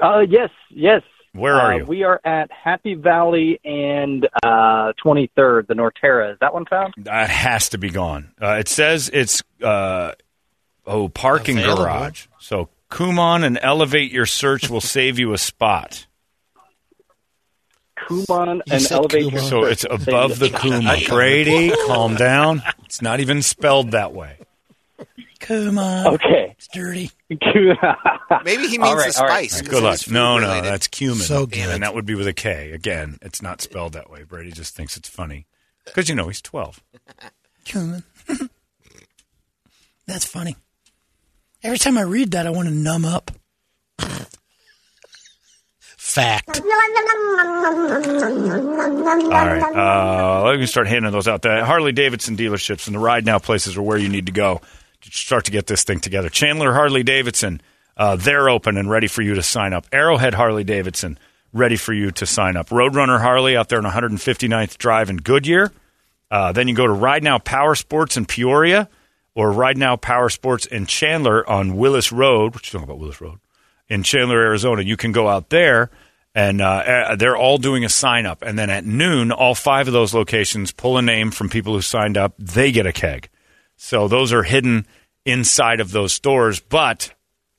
[0.00, 1.02] Uh, yes, yes.
[1.34, 1.84] Where are Uh, you?
[1.84, 6.32] We are at Happy Valley and uh, 23rd, the Norterra.
[6.32, 6.94] Is that one found?
[6.98, 8.32] That has to be gone.
[8.40, 10.12] Uh, it says it's uh,
[10.86, 11.84] oh parking Available.
[11.84, 12.26] garage.
[12.38, 16.06] So Kumon and elevate your search will save you a spot.
[18.08, 21.08] Kumon and Elevate Your So it's above the Kumon.
[21.08, 22.62] Brady, calm down.
[22.84, 24.37] It's not even spelled that way.
[25.40, 26.14] Come on.
[26.14, 26.54] Okay.
[26.58, 27.10] It's dirty.
[27.30, 29.48] Maybe he means All right, the all right.
[29.50, 29.60] spice.
[29.62, 29.94] 'cause Good luck.
[29.94, 30.64] is food No, no, related.
[30.72, 31.18] that's cumin.
[31.18, 31.68] So good.
[31.70, 32.72] And that would be with a K.
[32.72, 34.24] Again, it's not spelled that way.
[34.24, 35.46] Brady just thinks it's funny.
[35.84, 36.82] Because, you know, he's 12.
[37.64, 38.02] Cumin.
[40.06, 40.56] That's funny.
[41.62, 43.30] Every time I read that, I want to numb up.
[45.80, 46.60] Fact.
[46.60, 46.94] All right.
[49.76, 51.42] Uh, let me start handing those out.
[51.42, 54.60] The Harley Davidson dealerships and the ride now places are where you need to go
[54.60, 54.66] to
[55.02, 56.28] start to get this thing together.
[56.28, 57.60] Chandler Harley Davidson,
[57.96, 59.86] uh, they're open and ready for you to sign up.
[59.92, 61.18] Arrowhead Harley Davidson,
[61.52, 62.68] ready for you to sign up.
[62.68, 65.72] Roadrunner Harley out there on 159th Drive in Goodyear.
[66.30, 68.88] Uh, then you go to Ride Now Power Sports in Peoria
[69.34, 72.54] or Ride Now Power Sports in Chandler on Willis Road.
[72.54, 73.38] What you talking about Willis Road?
[73.88, 74.82] In Chandler, Arizona.
[74.82, 75.90] You can go out there
[76.34, 78.42] and uh, they're all doing a sign up.
[78.42, 81.80] And then at noon, all five of those locations pull a name from people who
[81.80, 82.34] signed up.
[82.38, 83.28] They get a keg.
[83.80, 84.86] So those are hidden
[85.24, 87.14] inside of those stores, but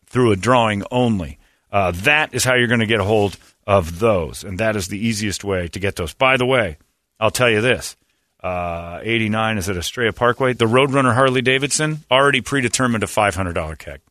[0.05, 1.39] through a drawing only.
[1.71, 4.88] Uh, that is how you're going to get a hold of those, and that is
[4.89, 6.13] the easiest way to get those.
[6.13, 6.77] By the way,
[7.19, 7.95] I'll tell you this:
[8.43, 10.53] uh, 89 is at Estrella Parkway.
[10.53, 14.01] The Roadrunner Harley Davidson already predetermined a $500 keg.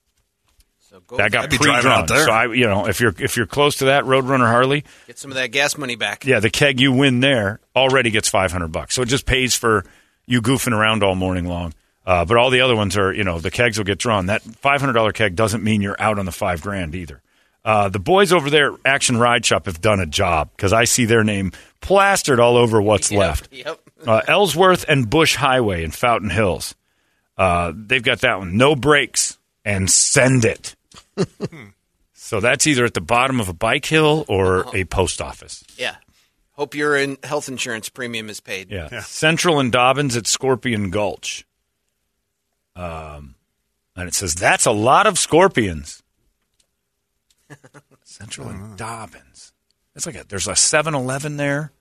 [1.16, 2.02] that got I'd be driving pre-drawn.
[2.02, 2.24] out there.
[2.26, 5.30] So I, you know, if you're if you're close to that Roadrunner Harley, Get some
[5.32, 6.24] of that gas money back.
[6.24, 8.94] yeah, the keg you win there already gets 500 bucks.
[8.94, 9.84] So it just pays for
[10.26, 11.74] you goofing around all morning long.
[12.08, 14.26] Uh, but all the other ones are, you know, the kegs will get drawn.
[14.26, 17.20] That $500 keg doesn't mean you're out on the five grand either.
[17.66, 21.04] Uh, the boys over there, Action Ride Shop, have done a job because I see
[21.04, 23.52] their name plastered all over what's left.
[23.52, 23.80] Yep.
[24.06, 26.76] Uh, Ellsworth and Bush Highway in Fountain Hills.
[27.36, 28.56] Uh, they've got that one.
[28.56, 30.76] No brakes and send it.
[32.12, 35.64] so that's either at the bottom of a bike hill or a post office.
[35.76, 35.96] Yeah.
[36.52, 38.70] Hope your in- health insurance premium is paid.
[38.70, 39.00] Yeah.
[39.00, 41.44] Central and Dobbins at Scorpion Gulch.
[42.78, 43.34] Um,
[43.96, 46.02] and it says that's a lot of scorpions.
[48.04, 49.52] Central and Dobbins.
[49.96, 51.72] It's like a, there's a 7-Eleven there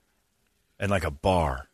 [0.79, 1.67] and like a bar.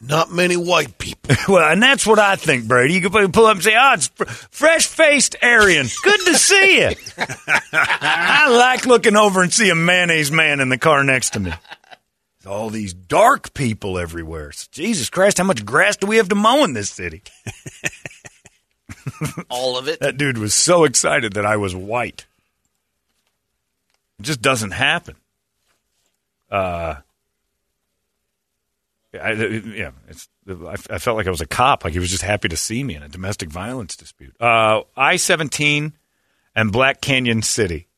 [0.00, 1.34] Not many white people.
[1.48, 2.94] well, and that's what I think, Brady.
[2.94, 5.88] You could pull up and say, "Oh, it's fr- fresh-faced Aryan.
[6.04, 6.90] Good to see you."
[7.72, 11.52] I like looking over and see a mayonnaise man in the car next to me.
[12.48, 14.52] All these dark people everywhere.
[14.72, 17.22] Jesus Christ, how much grass do we have to mow in this city?
[19.50, 20.00] All of it.
[20.00, 22.26] That dude was so excited that I was white.
[24.18, 25.16] It just doesn't happen.
[26.50, 26.96] Uh,
[29.14, 30.28] I, yeah, it's.
[30.48, 31.84] I, I felt like I was a cop.
[31.84, 34.34] Like he was just happy to see me in a domestic violence dispute.
[34.40, 35.92] Uh, I seventeen
[36.54, 37.88] and Black Canyon City.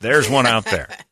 [0.00, 0.88] There's one out there.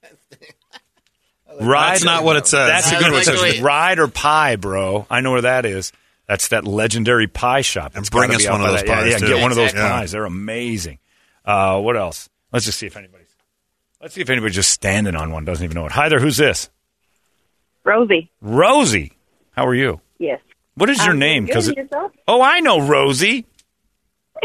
[1.61, 1.93] Ride.
[1.93, 2.69] That's not what it says.
[2.69, 3.13] That's a good one.
[3.13, 5.07] like It says Ride or Pie, bro.
[5.11, 5.93] I know where that is.
[6.27, 7.93] That's that legendary pie shop.
[7.97, 9.27] It's bring us one of those that- pies, Yeah, too.
[9.27, 10.13] get one of those pies.
[10.13, 10.99] They're amazing.
[11.45, 12.29] Uh, what else?
[12.53, 13.27] Let's just see if anybody's.
[14.01, 15.93] Let's see if anybody's just standing on one doesn't even know it.
[15.93, 16.21] Hi there.
[16.21, 16.71] Who's this?
[17.85, 18.31] Rosie.
[18.41, 19.13] Rosie.
[19.53, 20.01] How are you?
[20.19, 20.41] Yes.
[20.77, 21.47] What is your Um, name?
[21.47, 21.93] good, it-
[22.29, 23.47] oh, I know Rosie.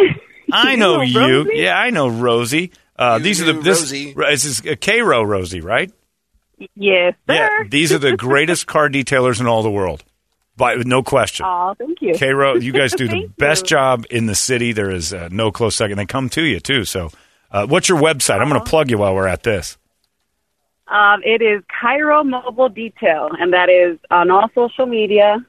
[0.52, 1.20] I You know know you.
[1.20, 1.50] Rosie?
[1.56, 2.72] Yeah, I know Rosie.
[2.98, 4.14] Uh, these are the knew this, Rosie.
[4.14, 5.92] This is uh, Cayro Rosie, right?
[6.76, 7.34] Yes, sir.
[7.36, 10.04] Yeah, these are the greatest car detailers in all the world,
[10.58, 11.46] by no question.
[11.48, 12.14] Oh, thank you.
[12.14, 13.70] Cayro, you guys do the best you.
[13.70, 14.72] job in the city.
[14.72, 15.98] There is uh, no close second.
[15.98, 16.86] They come to you too.
[16.86, 17.10] So,
[17.52, 18.40] uh, what's your website?
[18.42, 19.78] I'm going to plug you while we're at this.
[20.88, 25.44] Um, it is Cayro Mobile Detail, and that is on all social media,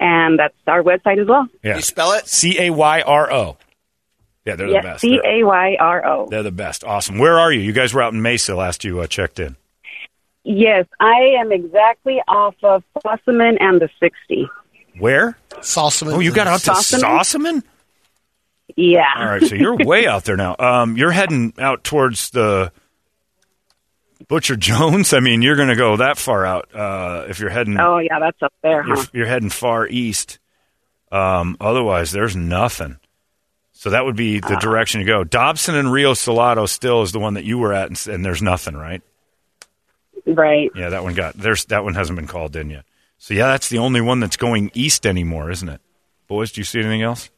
[0.00, 1.46] and that's our website as well.
[1.62, 2.26] Yeah, You spell it?
[2.26, 3.58] C A Y R O.
[4.46, 5.02] Yeah, they're the best.
[5.02, 6.26] C They're, A Y R O.
[6.28, 6.82] they're the best.
[6.84, 7.18] Awesome.
[7.18, 7.60] Where are you?
[7.60, 9.56] You guys were out in Mesa last you uh, checked in.
[10.44, 14.48] Yes, I am exactly off of Fossaman and the 60.
[14.98, 15.38] Where?
[15.56, 16.14] Salsaman.
[16.14, 17.00] Oh, you got out to Sossaman?
[17.00, 17.62] Sossaman?
[18.76, 19.04] Yeah.
[19.16, 20.56] All right, so you're way out there now.
[20.58, 22.72] Um, you're heading out towards the
[24.28, 25.12] Butcher Jones.
[25.12, 27.78] I mean, you're going to go that far out uh, if you're heading.
[27.78, 29.06] Oh, yeah, that's up there, you're, huh?
[29.12, 30.38] you're heading far east.
[31.12, 32.98] Um, otherwise, there's nothing.
[33.72, 35.24] So that would be the direction you go.
[35.24, 38.40] Dobson and Rio Salado still is the one that you were at, and, and there's
[38.40, 39.02] nothing, right?
[40.26, 40.70] Right.
[40.74, 42.84] Yeah, that one got there's that one hasn't been called in yet.
[43.18, 45.80] So yeah, that's the only one that's going east anymore, isn't it?
[46.28, 47.30] Boys, do you see anything else?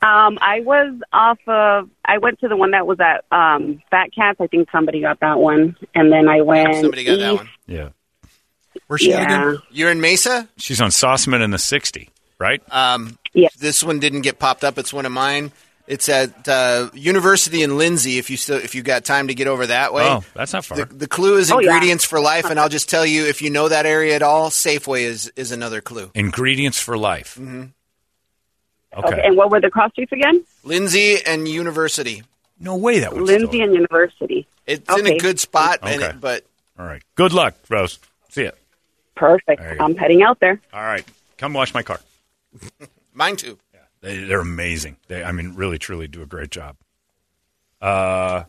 [0.00, 4.08] Um, I was off of, I went to the one that was at um, Fat
[4.14, 4.40] Cats.
[4.40, 5.76] I think somebody got that one.
[5.94, 6.74] And then I went.
[6.76, 7.48] Somebody got that one.
[7.66, 7.90] Yeah,
[8.86, 9.50] Where's she at Yeah.
[9.50, 9.62] again?
[9.70, 10.48] You're in Mesa?
[10.56, 12.08] she's on Sossaman in the sixty,
[12.38, 12.62] right?
[12.72, 13.48] Um, Yeah.
[13.58, 14.78] This one didn't get popped up.
[14.78, 15.52] It's one of mine.
[15.86, 18.18] It's at uh, University in Lindsay.
[18.18, 20.04] If you still, if you got time to get over that way.
[20.08, 20.78] Oh, that's not far.
[20.78, 21.72] The, the clue is Oh, yeah.
[21.74, 24.50] ingredients for life, and I'll just tell you if you know that area at all,
[24.50, 26.10] Safeway is is another clue.
[26.14, 27.34] Ingredients for life.
[27.34, 27.64] Mm-hmm.
[28.96, 29.22] Okay.
[29.24, 30.44] And what were the cross streets again?
[30.64, 32.22] Lindsay and University.
[32.60, 34.46] No way that would Lindsay and University.
[34.66, 35.94] It's in a good spot, Okay.
[36.10, 36.44] it, but
[36.78, 37.02] All right.
[37.16, 37.98] Good luck, Rose.
[38.28, 38.50] See ya.
[39.16, 39.60] Perfect.
[39.60, 39.84] There you go.
[39.84, 40.60] I'm heading out there.
[40.72, 41.04] All right.
[41.38, 42.00] Come wash my car.
[43.14, 43.58] mine too.
[44.02, 44.98] They, they're amazing.
[45.08, 46.76] They, I mean, really, truly do a great job.
[47.80, 48.44] Uh,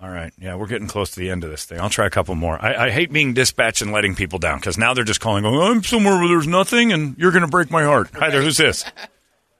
[0.00, 0.32] all right.
[0.38, 1.80] Yeah, we're getting close to the end of this thing.
[1.80, 2.60] I'll try a couple more.
[2.62, 5.60] I, I hate being dispatched and letting people down because now they're just calling, going,
[5.60, 8.10] I'm somewhere where there's nothing, and you're going to break my heart.
[8.14, 8.42] Hi there.
[8.42, 8.84] Who's this?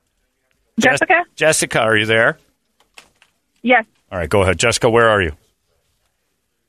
[0.79, 1.25] Jessica?
[1.35, 2.39] Jessica, are you there?
[3.63, 3.85] Yes.
[4.13, 4.59] All right, go ahead.
[4.59, 5.33] Jessica, where are you?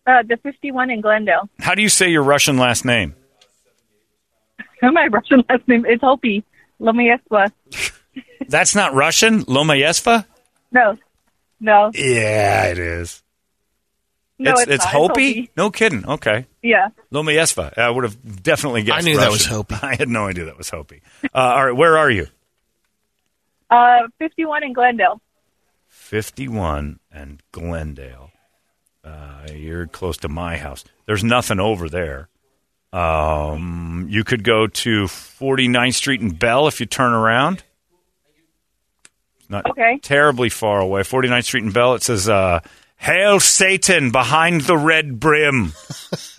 [0.08, 1.50] Uh, the 51 in Glendale.
[1.60, 3.14] How do you say your Russian last name?
[4.82, 6.44] My Russian last name is Hopi.
[6.80, 7.52] Lomiespa.
[8.48, 9.44] That's not Russian?
[9.46, 10.26] Lomayesva?
[10.72, 10.98] No.
[11.60, 11.92] No.
[11.94, 13.24] Yeah, it is.
[14.40, 14.94] No, it's it's, it's not.
[14.94, 15.34] Hopi?
[15.34, 15.50] Hopi.
[15.58, 16.06] No kidding.
[16.06, 16.46] Okay.
[16.62, 16.90] Yeah.
[17.12, 17.78] Lomayesva.
[17.78, 19.00] I would have definitely guessed.
[19.00, 19.76] I knew that was Hopi.
[19.82, 21.02] I had no idea that was Hopi.
[21.24, 22.28] Uh, all right, where are you?
[23.70, 25.22] Uh, 51 in Glendale.
[25.88, 28.32] 51 and Glendale.
[29.04, 30.84] Uh, you're close to my house.
[31.06, 32.30] There's nothing over there.
[32.94, 37.64] Um, you could go to 49th Street and Bell if you turn around.
[39.40, 40.00] It's not Okay.
[40.02, 41.02] terribly far away.
[41.04, 41.94] 49th Street and Bell.
[41.96, 42.62] It says, uh,
[42.98, 45.74] Hail Satan behind the red brim.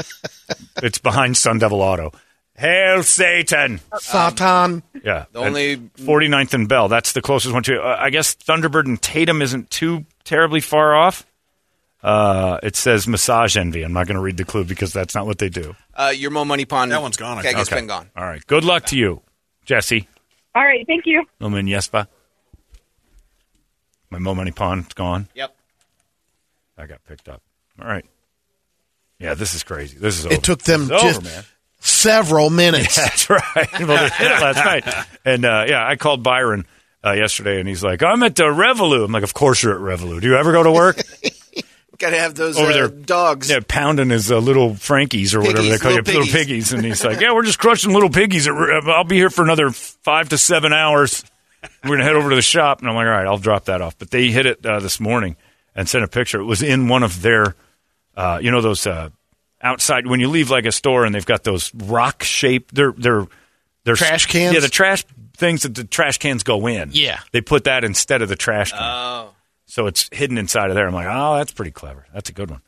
[0.83, 2.13] it's behind Sun Devil Auto.
[2.57, 3.79] Hail Satan.
[4.01, 4.83] Satan.
[5.05, 5.27] Yeah.
[5.31, 6.89] The only- And 49th and Bell.
[6.89, 7.81] That's the closest one to.
[7.81, 11.25] Uh, I guess Thunderbird and Tatum isn't too terribly far off.
[12.03, 13.83] Uh, it says massage envy.
[13.83, 15.75] I'm not going to read the clue because that's not what they do.
[15.95, 16.93] Uh, your Mo Money Pond.
[16.93, 18.11] That one's gone, I it's been gone.
[18.17, 18.45] All right.
[18.47, 19.23] Good luck to you,
[19.65, 20.07] Jesse.
[20.55, 20.87] All right.
[20.87, 21.25] Thank you.
[21.41, 22.07] Loman Yespa.
[24.11, 25.29] My Mo Money Pond's gone.
[25.35, 25.55] Yep.
[26.79, 27.43] I got picked up.
[27.83, 28.05] All right.
[29.19, 29.99] Yeah, this is crazy.
[29.99, 30.35] This is over.
[30.37, 31.45] It took them This is just over, man.
[31.81, 32.95] several minutes.
[32.97, 33.69] That's right.
[33.81, 35.07] Well, they hit it last night.
[35.25, 36.65] And uh, yeah, I called Byron
[37.05, 39.81] uh, yesterday, and he's like, "I'm at the Revolut." I'm like, "Of course you're at
[39.99, 40.21] Revolut.
[40.21, 40.99] Do you ever go to work?"
[41.99, 42.89] Got to have those Over uh, there.
[42.89, 43.51] dogs.
[43.51, 46.71] Yeah, pounding his uh, little Frankies or whatever they Piggies, call you, little little piggies.
[46.71, 46.73] piggies.
[46.73, 48.47] And he's like, "Yeah, we're just crushing little piggies.
[48.49, 51.25] I'll be here for another five to seven hours.
[51.83, 53.81] We're gonna head over to the shop." And I'm like, "All right, I'll drop that
[53.81, 55.37] off." But they hit it uh, this morning
[55.75, 56.39] and sent a picture.
[56.41, 57.57] It was in one of their,
[58.17, 59.11] uh, you know, those uh,
[59.61, 62.75] outside when you leave like a store and they've got those rock shaped.
[62.75, 63.27] They're they're
[63.83, 64.55] they're Trash cans?
[64.55, 65.05] Yeah, the trash
[65.37, 66.91] things that the trash cans go in.
[66.93, 67.19] Yeah.
[67.33, 68.81] they put that instead of the trash can.
[68.83, 69.31] Oh.
[69.71, 70.87] So it's hidden inside of there.
[70.87, 72.07] I'm like, oh, that's pretty clever.
[72.15, 72.63] That's a good one.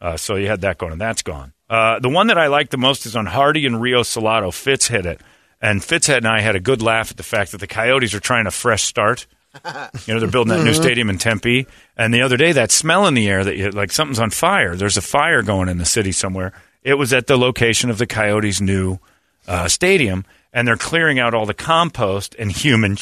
[0.00, 1.52] Uh, so you had that going, and that's gone.
[1.70, 4.50] Uh, the one that I like the most is on Hardy and Rio Salado.
[4.50, 5.20] Fitz hit it,
[5.60, 8.20] and Fitzhead and I had a good laugh at the fact that the Coyotes are
[8.20, 9.26] trying a fresh start.
[10.06, 10.82] You know, they're building that new Mhm.
[10.82, 13.92] stadium in Tempe, and the other day that smell in the air that you, like
[13.92, 14.74] something's on fire.
[14.76, 16.52] There's a fire going in the city somewhere.
[16.82, 18.98] It was at the location of the Coyotes' new
[19.46, 22.98] uh, stadium, and they're clearing out all the compost and human and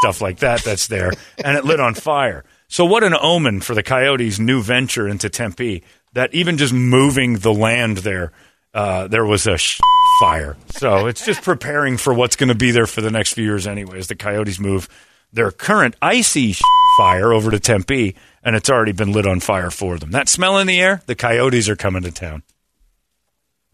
[0.00, 1.12] stuff like that that's there,
[1.44, 2.44] and it lit on fire.
[2.68, 7.38] So what an omen for the Coyotes' new venture into Tempe that even just moving
[7.38, 8.32] the land there,
[8.74, 9.58] uh, there was a
[10.20, 10.56] fire.
[10.76, 13.66] So it's just preparing for what's going to be there for the next few years,
[13.66, 14.08] anyways.
[14.08, 14.88] The Coyotes move
[15.32, 16.56] their current icy
[16.98, 20.10] fire over to Tempe, and it's already been lit on fire for them.
[20.10, 22.42] That smell in the air, the Coyotes are coming to town.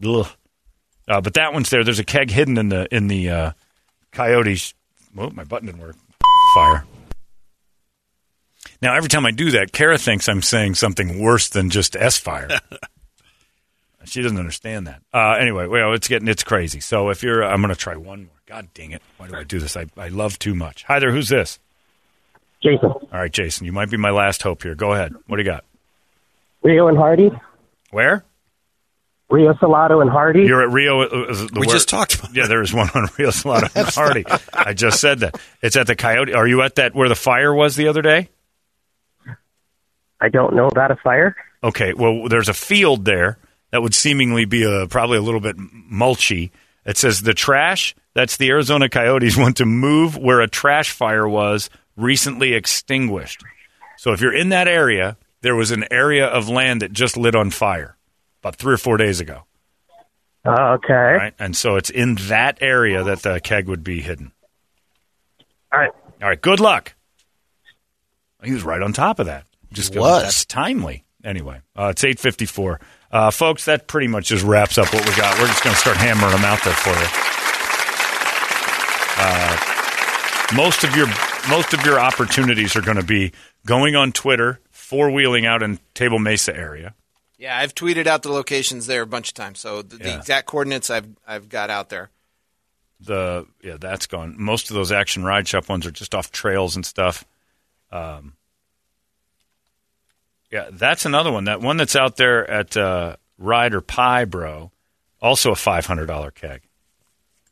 [0.05, 0.27] Ugh.
[1.07, 1.83] Uh, but that one's there.
[1.83, 3.51] There's a keg hidden in the in the uh,
[4.11, 4.73] Coyotes.
[5.17, 5.95] Oh, my button didn't work.
[6.55, 6.85] Fire.
[8.81, 12.17] Now, every time I do that, Kara thinks I'm saying something worse than just S
[12.17, 12.49] fire.
[14.05, 15.01] she doesn't understand that.
[15.13, 16.79] Uh, anyway, well, it's getting it's crazy.
[16.79, 18.29] So if you're, I'm going to try one more.
[18.47, 19.01] God dang it!
[19.17, 19.75] Why do I do this?
[19.75, 20.83] I, I love too much.
[20.83, 21.11] Hi there.
[21.11, 21.57] Who's this?
[22.61, 22.89] Jason.
[22.91, 23.65] All right, Jason.
[23.65, 24.75] You might be my last hope here.
[24.75, 25.13] Go ahead.
[25.25, 25.63] What do you got?
[26.61, 27.31] Rio and Hardy.
[27.89, 28.23] Where?
[29.31, 30.43] Rio Salado and Hardy.
[30.43, 31.01] You're at Rio.
[31.01, 33.87] uh, the We where- just talked about Yeah, there is one on Rio Salado and
[33.87, 34.25] Hardy.
[34.53, 35.39] I just said that.
[35.63, 36.33] It's at the Coyote.
[36.35, 38.29] Are you at that where the fire was the other day?
[40.21, 41.35] I don't know about a fire.
[41.63, 43.37] Okay, well, there's a field there
[43.71, 46.51] that would seemingly be a, probably a little bit mulchy.
[46.85, 47.95] It says the trash.
[48.13, 53.43] That's the Arizona Coyotes want to move where a trash fire was recently extinguished.
[53.97, 57.35] So if you're in that area, there was an area of land that just lit
[57.35, 57.97] on fire
[58.41, 59.43] about three or four days ago.
[60.45, 60.93] Uh, okay.
[60.93, 64.31] Right, and so it's in that area that the keg would be hidden.
[65.73, 65.91] All right.
[66.21, 66.41] All right.
[66.41, 66.93] Good luck.
[68.43, 69.45] He was right on top of that.
[69.75, 70.23] Just He goes, was.
[70.23, 71.03] That's timely.
[71.23, 72.79] Anyway, uh, it's eight fifty four,
[73.11, 73.65] uh, folks.
[73.65, 75.39] That pretty much just wraps up what we got.
[75.39, 77.07] We're just going to start hammering them out there for you.
[79.17, 79.57] Uh,
[80.55, 81.07] most of your
[81.49, 83.31] most of your opportunities are going to be
[83.65, 86.93] going on Twitter, four wheeling out in Table Mesa area.
[87.37, 90.17] Yeah, I've tweeted out the locations there a bunch of times, so the, the Yeah.
[90.17, 92.09] exact coordinates I've I've got out there.
[92.99, 94.35] the yeah, that's gone.
[94.37, 97.25] Most of those action ride shop ones are just off trails and stuff.
[97.91, 98.33] Um,
[100.55, 101.43] yeah, that's another one.
[101.43, 104.71] That one that's out there at uh, Rider Pie Bro,
[105.21, 106.61] also a five hundred dollar keg,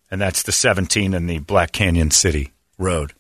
[0.10, 3.12] and that's the seventeen in the Black Canyon City Road.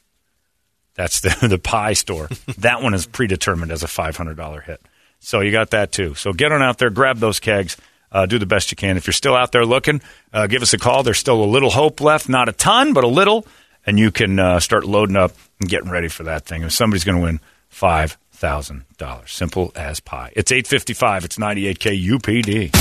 [0.95, 2.29] That's the the pie store.
[2.59, 4.79] that one is predetermined as a five hundred dollar hit.
[5.19, 6.15] So you got that too.
[6.15, 7.75] So get on out there, grab those kegs,
[8.09, 8.95] uh, do the best you can.
[8.95, 11.03] If you're still out there looking, uh, give us a call.
[11.03, 13.45] There's still a little hope left, not a ton, but a little,
[13.86, 16.63] and you can uh, start loading up and getting ready for that thing.
[16.63, 19.31] And somebody's going to win five thousand dollars.
[19.31, 20.33] Simple as pie.
[20.35, 21.23] It's eight fifty five.
[21.23, 22.75] It's ninety eight K UPD.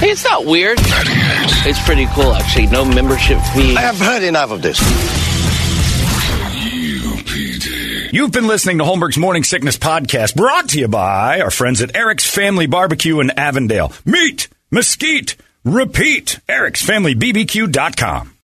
[0.00, 0.78] Hey, it's not weird.
[0.80, 2.66] It's pretty cool, actually.
[2.68, 3.76] No membership fee.
[3.76, 4.80] I have heard enough of this.
[8.10, 11.94] You've been listening to Holmberg's Morning Sickness Podcast, brought to you by our friends at
[11.94, 13.92] Eric's Family Barbecue in Avondale.
[14.06, 16.40] Meat, mesquite, repeat.
[16.48, 18.34] Eric'sFamilyBBQ.com.